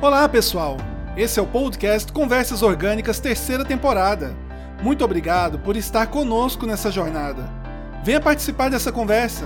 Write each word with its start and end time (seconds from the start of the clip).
Olá, 0.00 0.28
pessoal! 0.28 0.76
Esse 1.16 1.40
é 1.40 1.42
o 1.42 1.46
podcast 1.46 2.12
Conversas 2.12 2.62
Orgânicas, 2.62 3.18
terceira 3.18 3.64
temporada. 3.64 4.32
Muito 4.80 5.04
obrigado 5.04 5.58
por 5.58 5.76
estar 5.76 6.06
conosco 6.06 6.64
nessa 6.64 6.88
jornada. 6.88 7.42
Venha 8.04 8.20
participar 8.20 8.70
dessa 8.70 8.92
conversa. 8.92 9.44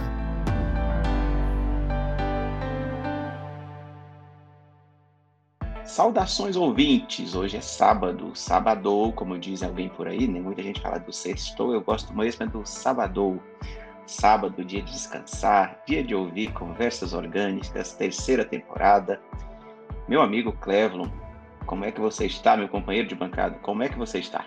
Saudações 5.87 6.55
ouvintes! 6.55 7.35
Hoje 7.35 7.57
é 7.57 7.63
sábado, 7.63 8.33
sabadou, 8.35 9.11
como 9.11 9.39
diz 9.39 9.63
alguém 9.63 9.89
por 9.89 10.07
aí, 10.07 10.29
né? 10.29 10.39
Muita 10.39 10.63
gente 10.63 10.83
fala 10.83 10.99
do 10.99 11.15
sextou, 11.15 11.73
eu 11.73 11.81
gosto 11.81 12.15
mesmo 12.15 12.47
do 12.47 12.67
sabadou. 12.67 13.43
Sábado, 14.07 14.63
dia 14.63 14.83
de 14.83 14.93
descansar, 14.93 15.81
dia 15.87 16.05
de 16.05 16.15
ouvir 16.15 16.53
conversas 16.53 17.15
orgânicas, 17.15 17.95
terceira 17.95 18.45
temporada. 18.45 19.19
Meu 20.09 20.21
amigo 20.21 20.53
Clevlon, 20.53 21.09
como 21.67 21.85
é 21.85 21.93
que 21.93 22.01
você 22.01 22.27
está, 22.27 22.57
meu 22.57 22.69
companheiro 22.69 23.09
de 23.09 23.15
bancada? 23.15 23.57
Como 23.63 23.83
é 23.83 23.89
que 23.89 23.99
você 23.99 24.19
está? 24.19 24.45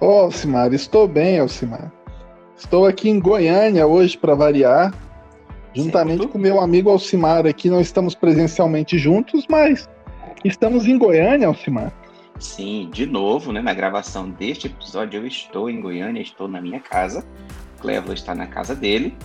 Ô, 0.00 0.06
oh, 0.06 0.20
Alcimar, 0.24 0.72
estou 0.72 1.08
bem, 1.08 1.38
Alcimar. 1.38 1.90
Estou 2.56 2.86
aqui 2.86 3.08
em 3.08 3.18
Goiânia 3.18 3.86
hoje 3.86 4.16
para 4.16 4.34
variar, 4.34 4.94
juntamente 5.74 6.18
certo. 6.18 6.32
com 6.32 6.38
meu 6.38 6.60
amigo 6.60 6.90
Alcimar 6.90 7.46
aqui. 7.46 7.70
Não 7.70 7.80
estamos 7.80 8.14
presencialmente 8.14 8.98
juntos, 8.98 9.46
mas 9.48 9.88
estamos 10.44 10.86
em 10.86 10.98
Goiânia, 10.98 11.48
Alcimar. 11.48 11.92
Sim, 12.38 12.90
de 12.92 13.06
novo, 13.06 13.52
né, 13.52 13.62
na 13.62 13.72
gravação 13.72 14.28
deste 14.28 14.66
episódio, 14.66 15.20
eu 15.20 15.26
estou 15.26 15.70
em 15.70 15.80
Goiânia, 15.80 16.20
estou 16.20 16.46
na 16.46 16.60
minha 16.60 16.80
casa. 16.80 17.24
Clevo 17.80 18.12
está 18.12 18.34
na 18.34 18.46
casa 18.46 18.74
dele. 18.74 19.16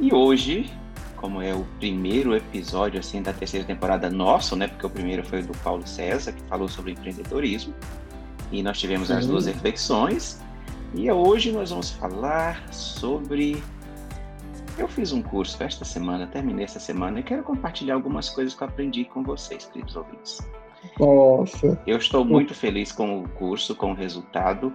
E 0.00 0.14
hoje, 0.14 0.70
como 1.20 1.42
é 1.42 1.54
o 1.54 1.64
primeiro 1.78 2.34
episódio 2.34 2.98
assim 2.98 3.22
da 3.22 3.32
terceira 3.32 3.66
temporada 3.66 4.08
nosso, 4.08 4.56
né? 4.56 4.66
Porque 4.66 4.86
o 4.86 4.90
primeiro 4.90 5.22
foi 5.22 5.40
o 5.40 5.46
do 5.46 5.56
Paulo 5.58 5.86
César, 5.86 6.32
que 6.32 6.42
falou 6.44 6.66
sobre 6.66 6.92
empreendedorismo. 6.92 7.74
E 8.50 8.62
nós 8.62 8.78
tivemos 8.78 9.08
Sim. 9.08 9.14
as 9.14 9.26
duas 9.26 9.46
reflexões. 9.46 10.40
E 10.94 11.10
hoje 11.12 11.52
nós 11.52 11.70
vamos 11.70 11.90
falar 11.90 12.72
sobre 12.72 13.62
eu 14.78 14.88
fiz 14.88 15.12
um 15.12 15.20
curso 15.20 15.62
esta 15.62 15.84
semana, 15.84 16.26
terminei 16.26 16.64
essa 16.64 16.80
semana 16.80 17.20
e 17.20 17.22
quero 17.22 17.42
compartilhar 17.42 17.94
algumas 17.94 18.30
coisas 18.30 18.54
que 18.54 18.62
eu 18.62 18.68
aprendi 18.68 19.04
com 19.04 19.22
vocês, 19.22 19.66
queridos 19.66 19.94
ouvintes. 19.94 20.40
Nossa. 20.98 21.78
Eu 21.86 21.98
estou 21.98 22.24
muito 22.24 22.54
feliz 22.54 22.90
com 22.90 23.20
o 23.20 23.28
curso, 23.28 23.74
com 23.74 23.92
o 23.92 23.94
resultado, 23.94 24.72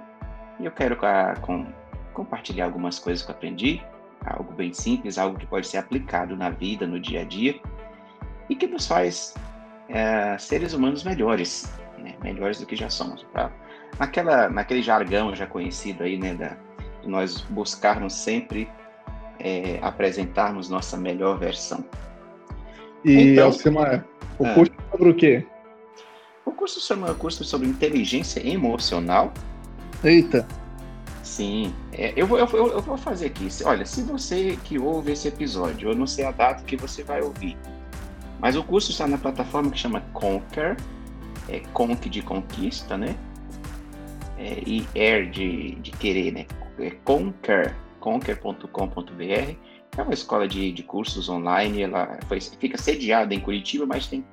e 0.60 0.66
eu 0.66 0.72
quero 0.72 0.96
com, 1.42 1.66
compartilhar 2.14 2.66
algumas 2.66 3.00
coisas 3.00 3.26
que 3.26 3.32
eu 3.32 3.36
aprendi, 3.36 3.82
algo 4.24 4.54
bem 4.54 4.74
simples, 4.74 5.18
algo 5.18 5.38
que 5.38 5.46
pode 5.46 5.68
ser 5.68 5.78
aplicado 5.78 6.36
na 6.36 6.50
vida, 6.50 6.86
no 6.88 7.00
dia 7.00 7.22
a 7.22 7.24
dia, 7.24 7.60
e 8.50 8.56
que 8.56 8.68
nos 8.68 8.88
faz 8.88 9.34
é, 9.90 10.38
seres 10.38 10.74
humanos 10.74 11.04
melhores, 11.04 11.72
né? 11.98 12.16
melhores 12.24 12.60
do 12.60 12.66
que 12.66 12.76
já 12.76 12.90
somos. 12.90 13.24
Pra, 13.32 13.52
naquela, 14.00 14.50
naquele 14.50 14.82
jargão 14.82 15.36
já 15.36 15.46
conhecido 15.46 16.04
aí, 16.04 16.18
né, 16.18 16.34
da, 16.34 16.58
de 17.02 17.08
nós 17.08 17.42
buscarmos 17.42 18.14
sempre 18.14 18.70
é, 19.40 19.80
apresentarmos 19.82 20.70
nossa 20.70 20.98
melhor 20.98 21.38
versão. 21.38 21.86
E, 23.04 23.32
então, 23.32 23.48
Alcimar, 23.48 24.06
o 24.40 24.46
ah, 24.46 24.54
curso 24.54 24.74
é 24.74 24.92
sobre 24.92 25.10
o 25.10 25.16
quê? 25.16 25.46
O 26.46 26.52
curso 26.52 26.80
chama 26.80 27.14
curso 27.14 27.44
sobre 27.44 27.68
inteligência 27.68 28.46
emocional. 28.48 29.34
Eita! 30.04 30.48
Sim, 31.36 31.76
é, 31.92 32.14
eu, 32.16 32.26
vou, 32.26 32.40
eu, 32.40 32.48
eu, 32.48 32.82
vou 32.82 32.96
fazer 32.96 33.26
aqui. 33.26 33.50
Olha, 33.66 33.86
se 33.86 34.02
você 34.04 34.58
que 34.64 34.80
ouve 34.80 35.12
esse 35.12 35.28
episódio, 35.28 35.90
eu 35.90 35.94
não 35.94 36.08
sei 36.08 36.24
a 36.24 36.32
data 36.32 36.64
que 36.64 36.78
você 36.78 37.04
vai 37.04 37.22
ouvir, 37.22 37.58
mas 38.40 38.56
o 38.56 38.64
curso 38.64 38.92
está 38.92 39.06
na 39.06 39.18
plataforma 39.18 39.70
que 39.70 39.78
chama 39.78 40.00
Conquer, 40.14 40.78
é 41.50 41.60
Conk 41.74 42.10
de 42.10 42.22
conquista, 42.22 42.98
né? 42.98 43.18
É, 44.38 44.64
e 44.66 44.88
Air 44.96 45.30
de, 45.30 45.76
de 45.76 45.92
querer, 45.92 46.32
né? 46.32 46.46
É 46.80 46.92
Conquer, 47.04 47.76
conquer.com.br. 48.00 49.56
É 49.98 50.02
uma 50.02 50.14
escola 50.14 50.48
de, 50.48 50.72
de 50.72 50.84
cursos 50.84 51.28
online, 51.28 51.82
ela 51.82 52.18
foi, 52.30 52.40
fica 52.40 52.78
sediada 52.78 53.36
em 53.36 53.42
Curitiba, 53.42 53.86
mas 53.86 54.08
tem 54.08 54.24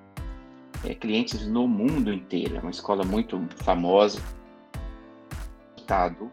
é, 0.85 0.95
clientes 0.95 1.45
no 1.49 1.67
mundo 1.67 2.13
inteiro. 2.13 2.59
É 2.59 2.61
uma 2.61 2.71
escola 2.71 3.03
muito 3.03 3.45
famosa. 3.57 4.23
Do 5.77 6.31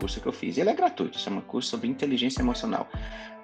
curso 0.00 0.20
que 0.20 0.26
eu 0.26 0.32
fiz. 0.32 0.56
Ele 0.56 0.70
é 0.70 0.74
gratuito, 0.74 1.18
chama 1.18 1.42
curso 1.42 1.68
sobre 1.68 1.88
inteligência 1.88 2.40
emocional. 2.40 2.88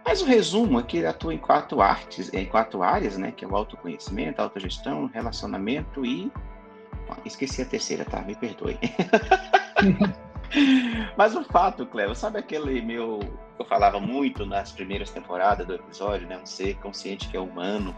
Mas 0.05 0.23
o 0.23 0.25
resumo 0.25 0.81
é 0.81 0.83
que 0.83 0.99
ele 0.99 1.07
atua 1.07 1.35
em 1.35 1.39
quatro 1.39 1.81
artes, 1.81 2.33
em 2.33 2.47
quatro 2.47 2.83
áreas, 2.83 3.19
né? 3.19 3.33
Que 3.33 3.45
é 3.45 3.49
o 3.49 3.55
autoconhecimento, 3.55 4.41
autogestão, 4.41 5.11
relacionamento 5.13 6.05
e. 6.05 6.33
esqueci 7.25 7.63
a 7.63 7.67
terceira, 7.67 8.05
tá? 8.05 8.23
Me 8.23 8.35
perdoe. 8.35 8.79
Mas 11.17 11.35
o 11.35 11.45
fato, 11.45 11.85
Cleo, 11.87 12.15
sabe 12.15 12.39
aquele 12.39 12.81
meu. 12.81 13.21
Eu 13.59 13.65
falava 13.65 13.99
muito 13.99 14.47
nas 14.47 14.71
primeiras 14.71 15.11
temporadas 15.11 15.67
do 15.67 15.75
episódio, 15.75 16.27
né? 16.27 16.39
Um 16.39 16.47
ser 16.47 16.77
consciente 16.77 17.29
que 17.29 17.37
é 17.37 17.41
humano 17.41 17.95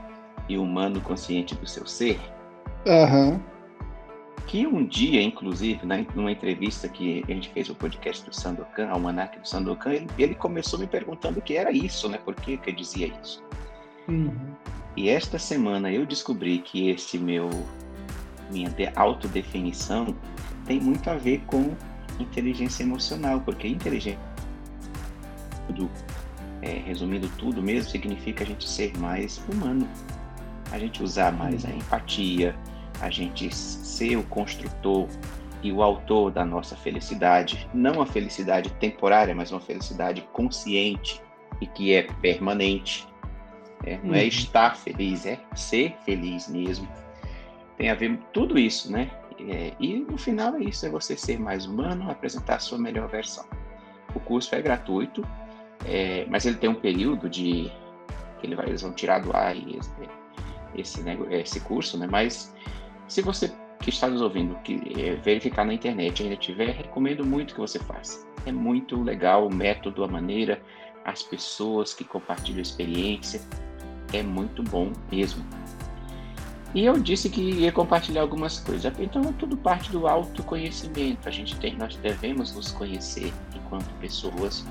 e 0.48 0.56
humano 0.56 1.00
consciente 1.00 1.54
do 1.54 1.66
seu 1.66 1.86
ser? 1.86 2.18
Aham. 2.86 3.32
Uhum 3.32 3.57
que 4.48 4.66
um 4.66 4.84
dia, 4.84 5.22
inclusive, 5.22 5.84
né, 5.84 6.06
numa 6.14 6.32
entrevista 6.32 6.88
que 6.88 7.22
a 7.28 7.32
gente 7.32 7.50
fez 7.50 7.68
o 7.68 7.74
podcast 7.74 8.24
do 8.24 8.34
Sandokan, 8.34 8.88
Almanac 8.88 9.38
do 9.38 9.46
Sandokan, 9.46 9.92
ele, 9.92 10.08
ele 10.18 10.34
começou 10.34 10.78
me 10.78 10.86
perguntando 10.86 11.38
o 11.38 11.42
que 11.42 11.54
era 11.54 11.70
isso, 11.70 12.08
né? 12.08 12.16
Por 12.16 12.34
que, 12.34 12.56
que 12.56 12.70
eu 12.70 12.74
dizia 12.74 13.12
isso? 13.22 13.44
Uhum. 14.08 14.34
E 14.96 15.10
esta 15.10 15.38
semana 15.38 15.92
eu 15.92 16.06
descobri 16.06 16.60
que 16.60 16.88
esse 16.88 17.18
meu 17.18 17.50
minha 18.50 18.72
autodefinição 18.96 20.16
tem 20.64 20.80
muito 20.80 21.10
a 21.10 21.14
ver 21.14 21.42
com 21.46 21.76
inteligência 22.18 22.82
emocional, 22.82 23.42
porque 23.42 23.68
inteligência, 23.68 24.18
tudo, 25.66 25.90
é, 26.62 26.70
resumindo 26.86 27.28
tudo 27.36 27.62
mesmo, 27.62 27.90
significa 27.90 28.44
a 28.44 28.46
gente 28.46 28.66
ser 28.66 28.96
mais 28.96 29.36
humano, 29.46 29.86
a 30.72 30.78
gente 30.78 31.02
usar 31.02 31.32
mais 31.32 31.66
a 31.66 31.70
empatia, 31.70 32.56
a 33.00 33.10
gente 33.10 33.54
ser 33.54 34.16
o 34.16 34.22
construtor 34.24 35.08
e 35.62 35.72
o 35.72 35.82
autor 35.82 36.30
da 36.30 36.44
nossa 36.44 36.76
felicidade, 36.76 37.68
não 37.74 38.00
a 38.00 38.06
felicidade 38.06 38.70
temporária, 38.74 39.34
mas 39.34 39.50
uma 39.50 39.60
felicidade 39.60 40.22
consciente 40.32 41.20
e 41.60 41.66
que 41.66 41.94
é 41.94 42.02
permanente. 42.20 43.06
É, 43.84 43.96
não 43.98 44.14
é 44.14 44.18
uhum. 44.18 44.22
é 44.22 44.24
estar 44.24 44.76
feliz, 44.76 45.26
é 45.26 45.38
ser 45.54 45.96
feliz 46.04 46.48
mesmo. 46.48 46.88
Tem 47.76 47.90
a 47.90 47.94
ver 47.94 48.18
tudo 48.32 48.58
isso, 48.58 48.90
né? 48.90 49.10
É, 49.48 49.72
e 49.78 49.98
no 49.98 50.18
final 50.18 50.56
é 50.56 50.64
isso, 50.64 50.84
é 50.84 50.90
você 50.90 51.16
ser 51.16 51.38
mais 51.38 51.64
humano, 51.64 52.10
apresentar 52.10 52.56
a 52.56 52.58
sua 52.58 52.78
melhor 52.78 53.08
versão. 53.08 53.44
O 54.14 54.20
curso 54.20 54.54
é 54.54 54.60
gratuito, 54.60 55.22
é, 55.84 56.26
mas 56.28 56.44
ele 56.44 56.56
tem 56.56 56.68
um 56.68 56.74
período 56.74 57.28
de 57.28 57.70
que 58.40 58.46
ele 58.46 58.56
vai, 58.56 58.66
eles 58.66 58.82
vão 58.82 58.92
tirar 58.92 59.20
do 59.20 59.36
ar 59.36 59.56
esse, 59.56 59.90
esse, 60.74 61.04
esse 61.30 61.60
curso, 61.60 61.96
né? 61.96 62.08
Mas 62.10 62.52
se 63.08 63.22
você 63.22 63.50
que 63.80 63.90
está 63.90 64.08
nos 64.08 64.20
ouvindo 64.20 64.54
que 64.56 64.80
é, 65.00 65.14
verificar 65.16 65.64
na 65.64 65.72
internet 65.72 66.22
ainda 66.22 66.36
tiver, 66.36 66.70
recomendo 66.72 67.24
muito 67.24 67.54
que 67.54 67.60
você 67.60 67.78
faça. 67.78 68.26
É 68.44 68.52
muito 68.52 69.00
legal 69.02 69.46
o 69.46 69.54
método, 69.54 70.04
a 70.04 70.08
maneira, 70.08 70.60
as 71.04 71.22
pessoas 71.22 71.94
que 71.94 72.04
compartilham 72.04 72.58
a 72.58 72.62
experiência. 72.62 73.40
É 74.12 74.22
muito 74.22 74.62
bom 74.62 74.92
mesmo. 75.10 75.44
E 76.74 76.84
eu 76.84 76.98
disse 76.98 77.30
que 77.30 77.40
ia 77.40 77.72
compartilhar 77.72 78.20
algumas 78.20 78.60
coisas. 78.60 78.92
Então 78.98 79.22
é 79.22 79.32
tudo 79.38 79.56
parte 79.56 79.90
do 79.90 80.06
autoconhecimento. 80.06 81.26
A 81.28 81.32
gente 81.32 81.56
tem, 81.56 81.76
nós 81.76 81.96
devemos 81.96 82.54
nos 82.54 82.72
conhecer 82.72 83.32
enquanto 83.54 83.88
pessoas, 84.00 84.66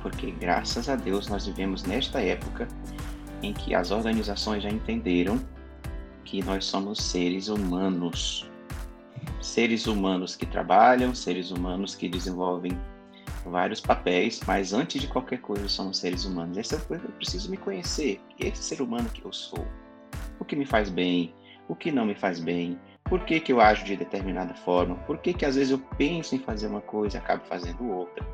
porque 0.00 0.30
graças 0.30 0.88
a 0.88 0.96
Deus 0.96 1.28
nós 1.28 1.46
vivemos 1.46 1.82
nesta 1.82 2.20
época 2.20 2.66
em 3.42 3.52
que 3.52 3.74
as 3.74 3.90
organizações 3.90 4.62
já 4.62 4.70
entenderam 4.70 5.40
que 6.32 6.42
nós 6.42 6.64
somos 6.64 6.98
seres 6.98 7.48
humanos. 7.48 8.50
Seres 9.38 9.86
humanos 9.86 10.34
que 10.34 10.46
trabalham, 10.46 11.14
seres 11.14 11.50
humanos 11.50 11.94
que 11.94 12.08
desenvolvem 12.08 12.72
vários 13.44 13.82
papéis, 13.82 14.40
mas 14.46 14.72
antes 14.72 15.02
de 15.02 15.08
qualquer 15.08 15.42
coisa 15.42 15.68
somos 15.68 15.98
seres 15.98 16.24
humanos. 16.24 16.56
Essa 16.56 16.78
coisa 16.78 17.04
eu 17.04 17.12
preciso 17.12 17.50
me 17.50 17.58
conhecer. 17.58 18.18
Esse 18.40 18.62
ser 18.62 18.80
humano 18.80 19.10
que 19.10 19.22
eu 19.22 19.30
sou. 19.30 19.66
O 20.40 20.44
que 20.46 20.56
me 20.56 20.64
faz 20.64 20.88
bem, 20.88 21.34
o 21.68 21.76
que 21.76 21.92
não 21.92 22.06
me 22.06 22.14
faz 22.14 22.40
bem, 22.40 22.80
por 23.04 23.26
que, 23.26 23.38
que 23.38 23.52
eu 23.52 23.60
ajo 23.60 23.84
de 23.84 23.94
determinada 23.94 24.54
forma, 24.54 24.94
por 25.06 25.18
que, 25.18 25.34
que 25.34 25.44
às 25.44 25.56
vezes 25.56 25.70
eu 25.70 25.78
penso 25.98 26.34
em 26.34 26.38
fazer 26.38 26.66
uma 26.66 26.80
coisa 26.80 27.18
e 27.18 27.20
acabo 27.20 27.44
fazendo 27.44 27.86
outra. 27.90 28.26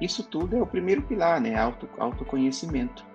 Isso 0.00 0.24
tudo 0.24 0.56
é 0.56 0.60
o 0.60 0.66
primeiro 0.66 1.02
pilar, 1.02 1.40
né? 1.40 1.54
Auto, 1.56 1.88
autoconhecimento. 2.00 3.06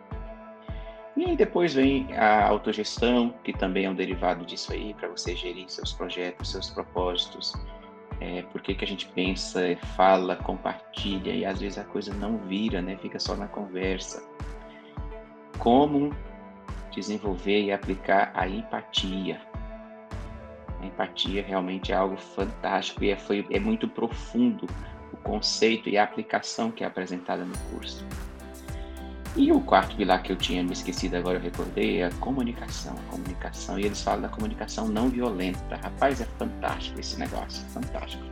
E 1.16 1.26
aí 1.26 1.36
depois 1.36 1.74
vem 1.74 2.12
a 2.18 2.48
autogestão, 2.48 3.34
que 3.44 3.54
também 3.54 3.86
é 3.86 3.90
um 3.90 3.96
derivado 3.96 4.46
disso 4.46 4.74
aí, 4.74 4.94
para 4.96 5.08
você 5.08 5.36
gerir 5.36 5.70
seus 5.70 5.94
projetos, 5.94 6.52
seus 6.52 6.72
propósitos, 6.72 7.54
é, 8.20 8.42
por 8.44 8.62
que, 8.62 8.74
que 8.74 8.86
a 8.86 8.88
gente 8.88 9.06
pensa, 9.08 9.62
fala, 9.96 10.36
compartilha 10.36 11.32
e 11.32 11.46
às 11.46 11.60
vezes 11.60 11.78
a 11.78 11.84
coisa 11.84 12.14
não 12.14 12.38
vira, 12.38 12.82
né? 12.82 12.98
Fica 12.98 13.20
só 13.20 13.36
na 13.36 13.48
conversa. 13.48 14.24
Como 15.60 16.16
desenvolver 16.92 17.64
e 17.64 17.72
aplicar 17.72 18.32
a 18.34 18.48
empatia. 18.48 19.42
A 20.80 20.86
empatia 20.86 21.44
realmente 21.44 21.92
é 21.92 21.96
algo 21.96 22.18
fantástico 22.18 23.04
e 23.04 23.10
é, 23.10 23.18
foi, 23.18 23.46
é 23.50 23.60
muito 23.60 23.88
profundo 23.88 24.68
o 25.12 25.18
conceito 25.18 25.90
e 25.90 25.98
a 25.98 26.04
aplicação 26.04 26.72
que 26.72 26.84
é 26.84 26.88
apresentada 26.88 27.44
no 27.44 27.58
curso. 27.72 28.06
E 29.36 29.52
o 29.52 29.60
quarto 29.60 29.96
pilar 29.96 30.22
que 30.22 30.32
eu 30.32 30.36
tinha 30.36 30.64
me 30.64 30.74
esquecido 30.74 31.16
agora, 31.16 31.38
eu 31.38 31.42
recordei, 31.42 32.02
é 32.02 32.06
a 32.06 32.12
comunicação. 32.20 32.94
A 32.94 33.12
comunicação. 33.12 33.80
E 33.80 33.86
eles 33.86 34.02
falam 34.02 34.22
da 34.22 34.30
comunicação 34.30 34.88
não 34.88 35.10
violenta. 35.10 35.76
Rapaz, 35.76 36.22
é 36.22 36.26
fantástico 36.38 37.00
esse 37.00 37.20
negócio, 37.20 37.66
fantástico. 37.70 38.24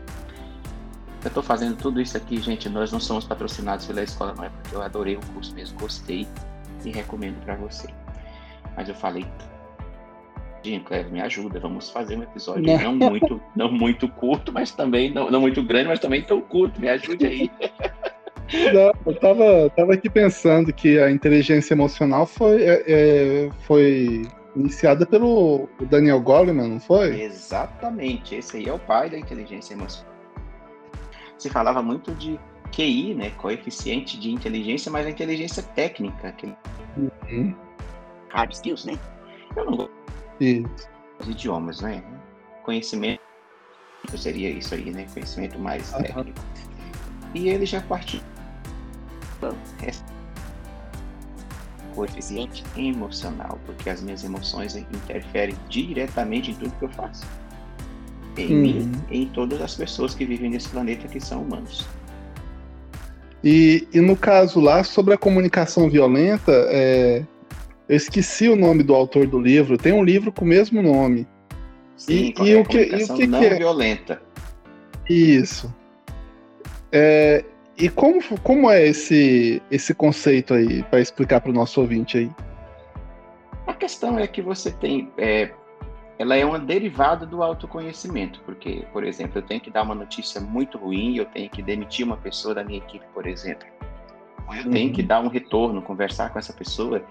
Eu 1.23 1.27
estou 1.27 1.41
fazendo 1.41 1.75
tudo 1.75 1.99
isso 1.99 2.17
aqui, 2.17 2.39
gente. 2.39 2.69
Nós 2.69 2.91
não 2.91 2.99
somos 2.99 3.25
patrocinados 3.25 3.85
pela 3.85 4.03
escola, 4.03 4.33
não 4.35 4.43
é 4.43 4.49
porque 4.49 4.75
eu 4.75 4.81
adorei 4.81 5.15
o 5.15 5.21
curso 5.33 5.53
mesmo, 5.55 5.79
gostei 5.79 6.27
e 6.85 6.91
recomendo 6.91 7.39
para 7.43 7.55
você. 7.55 7.87
Mas 8.75 8.87
eu 8.87 8.95
falei, 8.95 9.25
Cleber, 10.61 11.11
me 11.11 11.21
ajuda, 11.21 11.59
vamos 11.59 11.89
fazer 11.89 12.17
um 12.17 12.23
episódio 12.23 12.63
não, 12.63 12.95
não 12.95 13.09
muito, 13.09 13.41
não 13.55 13.71
muito 13.71 14.07
curto, 14.07 14.51
mas 14.51 14.71
também 14.71 15.11
não, 15.11 15.31
não 15.31 15.41
muito 15.41 15.63
grande, 15.63 15.87
mas 15.87 15.99
também 15.99 16.21
tão 16.21 16.39
curto. 16.41 16.79
Me 16.79 16.89
ajude 16.89 17.25
aí. 17.25 17.51
Não, 18.73 18.93
eu 19.05 19.19
tava, 19.19 19.69
tava 19.75 19.93
aqui 19.93 20.09
pensando 20.09 20.73
que 20.73 20.99
a 20.99 21.09
inteligência 21.09 21.73
emocional 21.73 22.25
foi, 22.25 22.63
é, 22.63 22.83
é, 22.87 23.49
foi 23.61 24.27
iniciada 24.55 25.05
pelo 25.05 25.69
Daniel 25.89 26.19
Goleman, 26.21 26.67
não 26.67 26.79
foi? 26.79 27.21
Exatamente, 27.21 28.35
esse 28.35 28.57
aí 28.57 28.67
é 28.67 28.73
o 28.73 28.79
pai 28.79 29.09
da 29.09 29.17
inteligência 29.17 29.73
emocional. 29.73 30.11
Se 31.37 31.49
falava 31.49 31.81
muito 31.81 32.13
de 32.15 32.39
QI, 32.71 33.13
né, 33.15 33.31
coeficiente 33.31 34.19
de 34.19 34.31
inteligência, 34.31 34.91
mas 34.91 35.05
a 35.05 35.09
inteligência 35.09 35.63
técnica, 35.63 36.27
aquele 36.27 36.55
uhum. 36.97 37.55
hard 38.29 38.51
skills, 38.51 38.85
né? 38.85 38.97
Eu 39.55 39.65
não 39.65 39.77
gosto 39.77 39.91
dos 41.19 41.27
idiomas, 41.29 41.81
né? 41.81 42.03
Conhecimento 42.63 43.21
seria 44.15 44.49
isso 44.49 44.73
aí, 44.73 44.91
né? 44.91 45.05
Conhecimento 45.13 45.57
mais 45.57 45.91
uhum. 45.93 46.03
técnico. 46.03 46.39
E 47.33 47.49
ele 47.49 47.65
já 47.65 47.81
partiu 47.81 48.19
coeficiente 51.93 52.63
emocional, 52.75 53.59
porque 53.65 53.89
as 53.89 54.01
minhas 54.01 54.23
emoções 54.23 54.75
interferem 54.75 55.55
diretamente 55.69 56.51
em 56.51 56.55
tudo 56.55 56.71
que 56.77 56.85
eu 56.85 56.89
faço. 56.89 57.25
Em 58.37 58.53
uhum. 58.53 58.61
mim 58.61 58.91
em 59.11 59.25
todas 59.27 59.61
as 59.61 59.75
pessoas 59.75 60.15
que 60.15 60.25
vivem 60.25 60.49
nesse 60.49 60.69
planeta 60.69 61.07
que 61.07 61.19
são 61.19 61.41
humanos. 61.41 61.85
E, 63.43 63.87
e 63.93 63.99
no 63.99 64.15
caso 64.15 64.59
lá, 64.59 64.83
sobre 64.83 65.13
a 65.13 65.17
comunicação 65.17 65.89
violenta, 65.89 66.51
é... 66.69 67.25
eu 67.89 67.95
esqueci 67.97 68.47
o 68.47 68.55
nome 68.55 68.83
do 68.83 68.93
autor 68.93 69.27
do 69.27 69.39
livro, 69.39 69.77
tem 69.77 69.91
um 69.91 70.03
livro 70.03 70.31
com 70.31 70.45
o 70.45 70.47
mesmo 70.47 70.81
nome. 70.81 71.27
Sim, 71.97 72.33
e, 72.39 72.49
e 72.49 72.55
o 72.55 72.63
que, 72.63 72.83
e 72.83 73.03
o 73.03 73.13
que, 73.13 73.27
não 73.27 73.39
que 73.39 73.45
é? 73.45 73.57
violenta. 73.57 74.21
Isso. 75.09 75.73
É, 76.91 77.43
e 77.81 77.89
como, 77.89 78.21
como 78.43 78.69
é 78.69 78.85
esse, 78.85 79.59
esse 79.71 79.93
conceito 79.95 80.53
aí, 80.53 80.83
para 80.83 80.99
explicar 80.99 81.41
para 81.41 81.49
o 81.49 81.53
nosso 81.53 81.81
ouvinte 81.81 82.15
aí? 82.15 82.31
A 83.65 83.73
questão 83.73 84.19
é 84.19 84.27
que 84.27 84.39
você 84.39 84.71
tem. 84.71 85.11
É, 85.17 85.51
ela 86.19 86.35
é 86.35 86.45
uma 86.45 86.59
derivada 86.59 87.25
do 87.25 87.41
autoconhecimento, 87.41 88.39
porque, 88.45 88.85
por 88.93 89.03
exemplo, 89.03 89.39
eu 89.39 89.41
tenho 89.41 89.59
que 89.59 89.71
dar 89.71 89.81
uma 89.81 89.95
notícia 89.95 90.39
muito 90.39 90.77
ruim, 90.77 91.15
eu 91.15 91.25
tenho 91.25 91.49
que 91.49 91.63
demitir 91.63 92.05
uma 92.05 92.17
pessoa 92.17 92.53
da 92.53 92.63
minha 92.63 92.77
equipe, 92.77 93.05
por 93.15 93.25
exemplo. 93.25 93.67
Eu 94.51 94.65
uhum. 94.65 94.71
tenho 94.71 94.93
que 94.93 95.01
dar 95.01 95.19
um 95.19 95.27
retorno, 95.27 95.81
conversar 95.81 96.31
com 96.31 96.37
essa 96.37 96.53
pessoa 96.53 97.03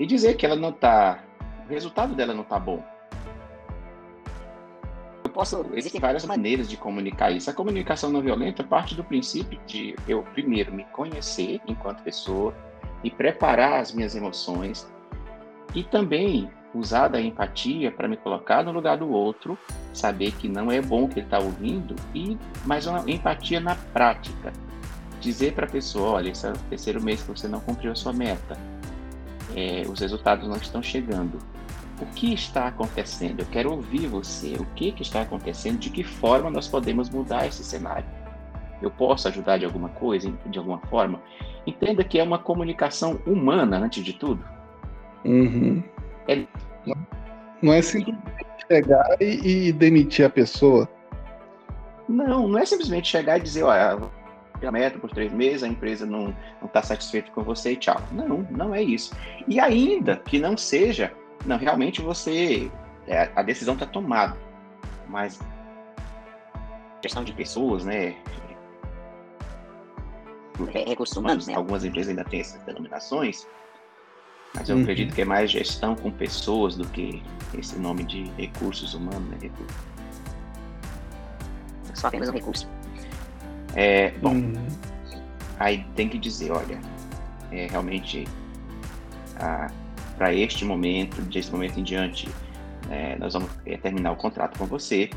e 0.00 0.04
dizer 0.04 0.34
que 0.34 0.44
ela 0.44 0.56
não 0.56 0.70
está. 0.70 1.22
O 1.64 1.68
resultado 1.68 2.16
dela 2.16 2.34
não 2.34 2.42
está 2.42 2.58
bom 2.58 2.82
posso, 5.36 5.66
existem 5.74 6.00
várias 6.00 6.24
maneiras 6.24 6.66
de 6.66 6.78
comunicar 6.78 7.30
isso. 7.30 7.50
A 7.50 7.52
comunicação 7.52 8.10
não 8.10 8.22
violenta 8.22 8.64
parte 8.64 8.94
do 8.94 9.04
princípio 9.04 9.60
de 9.66 9.94
eu 10.08 10.22
primeiro 10.22 10.72
me 10.72 10.84
conhecer 10.84 11.60
enquanto 11.66 12.02
pessoa 12.02 12.54
e 13.04 13.10
preparar 13.10 13.80
as 13.80 13.92
minhas 13.92 14.16
emoções 14.16 14.90
e 15.74 15.84
também 15.84 16.50
usar 16.72 17.08
da 17.08 17.20
empatia 17.20 17.92
para 17.92 18.08
me 18.08 18.16
colocar 18.16 18.64
no 18.64 18.72
lugar 18.72 18.96
do 18.96 19.10
outro, 19.10 19.58
saber 19.92 20.32
que 20.32 20.48
não 20.48 20.72
é 20.72 20.80
bom 20.80 21.04
o 21.04 21.08
que 21.08 21.18
ele 21.20 21.26
está 21.26 21.38
ouvindo 21.38 21.94
e 22.14 22.38
mais 22.64 22.86
uma 22.86 23.04
empatia 23.06 23.60
na 23.60 23.74
prática, 23.74 24.54
dizer 25.20 25.52
para 25.52 25.66
a 25.66 25.70
pessoa, 25.70 26.12
olha, 26.12 26.30
esse 26.30 26.46
é 26.46 26.50
o 26.50 26.56
terceiro 26.70 27.02
mês 27.02 27.20
que 27.22 27.28
você 27.28 27.46
não 27.46 27.60
cumpriu 27.60 27.92
a 27.92 27.94
sua 27.94 28.12
meta, 28.14 28.56
é, 29.54 29.82
os 29.86 30.00
resultados 30.00 30.48
não 30.48 30.56
estão 30.56 30.82
chegando 30.82 31.38
o 32.00 32.06
que 32.06 32.34
está 32.34 32.68
acontecendo? 32.68 33.40
Eu 33.40 33.46
quero 33.46 33.72
ouvir 33.72 34.06
você. 34.06 34.54
O 34.58 34.66
que, 34.74 34.92
que 34.92 35.02
está 35.02 35.22
acontecendo? 35.22 35.78
De 35.78 35.90
que 35.90 36.04
forma 36.04 36.50
nós 36.50 36.68
podemos 36.68 37.08
mudar 37.08 37.46
esse 37.46 37.64
cenário? 37.64 38.06
Eu 38.82 38.90
posso 38.90 39.26
ajudar 39.28 39.58
de 39.58 39.64
alguma 39.64 39.88
coisa, 39.88 40.30
de 40.46 40.58
alguma 40.58 40.78
forma? 40.78 41.22
Entenda 41.66 42.04
que 42.04 42.18
é 42.18 42.22
uma 42.22 42.38
comunicação 42.38 43.18
humana, 43.26 43.78
antes 43.78 44.04
de 44.04 44.12
tudo. 44.12 44.44
Uhum. 45.24 45.82
É... 46.28 46.44
Não 47.62 47.72
é 47.72 47.80
simplesmente 47.80 48.46
chegar 48.70 49.16
e, 49.20 49.68
e, 49.68 49.72
demitir 49.72 50.26
a 50.26 50.30
pessoa. 50.30 50.88
Não, 52.06 52.46
não 52.46 52.58
é 52.58 52.66
simplesmente 52.66 53.08
chegar 53.08 53.38
e 53.38 53.40
dizer, 53.40 53.62
olha, 53.62 53.98
a 54.64 54.70
meta 54.70 54.98
por 54.98 55.10
três 55.10 55.32
meses, 55.32 55.62
a 55.62 55.68
empresa 55.68 56.04
não 56.04 56.34
está 56.62 56.82
satisfeita 56.82 57.30
com 57.32 57.42
você 57.42 57.72
e 57.72 57.76
tchau. 57.76 58.00
Não, 58.12 58.46
não 58.50 58.74
é 58.74 58.82
isso. 58.82 59.14
E 59.48 59.58
ainda 59.58 60.16
que 60.16 60.38
não 60.38 60.56
seja 60.56 61.12
não, 61.46 61.56
realmente 61.56 62.02
você. 62.02 62.70
É, 63.06 63.30
a 63.34 63.42
decisão 63.42 63.74
está 63.74 63.86
tomada. 63.86 64.36
Mas. 65.08 65.40
Questão 67.00 67.22
de 67.22 67.32
pessoas, 67.32 67.84
né? 67.84 68.16
Recursos 70.86 71.16
humanos, 71.16 71.46
né? 71.46 71.54
Algumas 71.54 71.84
empresas 71.84 72.10
ainda 72.10 72.24
têm 72.24 72.40
essas 72.40 72.60
denominações. 72.62 73.46
Mas 74.54 74.68
eu 74.68 74.76
uhum. 74.76 74.82
acredito 74.82 75.14
que 75.14 75.22
é 75.22 75.24
mais 75.24 75.50
gestão 75.50 75.94
com 75.94 76.10
pessoas 76.10 76.76
do 76.76 76.86
que 76.88 77.22
esse 77.56 77.78
nome 77.78 78.04
de 78.04 78.24
recursos 78.38 78.94
humanos, 78.94 79.28
né? 79.28 79.36
Recursos. 79.40 79.76
Só 81.94 82.08
apenas 82.08 82.28
um 82.28 82.32
recurso. 82.32 82.68
É, 83.74 84.10
bom, 84.12 84.32
uhum. 84.32 84.66
aí 85.58 85.84
tem 85.94 86.08
que 86.08 86.18
dizer, 86.18 86.50
olha, 86.50 86.80
é, 87.52 87.66
realmente 87.66 88.26
a, 89.38 89.70
para 90.16 90.32
este 90.32 90.64
momento, 90.64 91.20
deste 91.22 91.52
momento 91.52 91.78
em 91.78 91.82
diante, 91.82 92.28
é, 92.90 93.16
nós 93.16 93.34
vamos 93.34 93.50
é, 93.64 93.76
terminar 93.76 94.12
o 94.12 94.16
contrato 94.16 94.58
com 94.58 94.66
você, 94.66 95.10